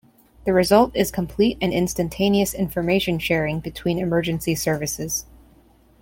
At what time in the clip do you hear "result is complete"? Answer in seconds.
0.53-1.59